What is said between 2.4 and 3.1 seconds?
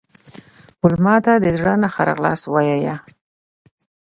ووایه.